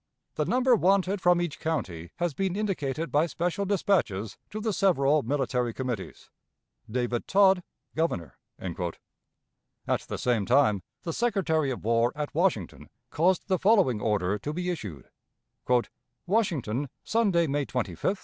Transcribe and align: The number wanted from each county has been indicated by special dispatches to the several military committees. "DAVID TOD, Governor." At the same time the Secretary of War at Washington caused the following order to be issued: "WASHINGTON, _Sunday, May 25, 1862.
The 0.33 0.45
number 0.45 0.75
wanted 0.75 1.21
from 1.21 1.39
each 1.39 1.59
county 1.59 2.09
has 2.15 2.33
been 2.33 2.55
indicated 2.55 3.11
by 3.11 3.27
special 3.27 3.65
dispatches 3.65 4.35
to 4.49 4.59
the 4.59 4.73
several 4.73 5.21
military 5.21 5.75
committees. 5.75 6.31
"DAVID 6.89 7.27
TOD, 7.27 7.61
Governor." 7.95 8.39
At 9.87 10.01
the 10.07 10.17
same 10.17 10.47
time 10.47 10.81
the 11.03 11.13
Secretary 11.13 11.69
of 11.69 11.83
War 11.83 12.11
at 12.15 12.33
Washington 12.33 12.89
caused 13.11 13.47
the 13.47 13.59
following 13.59 14.01
order 14.01 14.39
to 14.39 14.51
be 14.51 14.71
issued: 14.71 15.07
"WASHINGTON, 15.67 16.89
_Sunday, 17.05 17.47
May 17.47 17.65
25, 17.65 17.73
1862. 17.75 18.17